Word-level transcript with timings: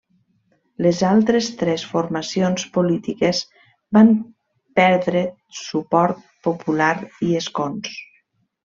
Les 0.85 1.01
altres 1.09 1.49
tres 1.59 1.83
formacions 1.89 2.65
polítiques 2.79 3.43
van 3.99 4.11
perdre 4.83 5.25
suport 5.61 6.27
popular 6.51 6.93
i 7.31 7.35
escons. 7.45 7.97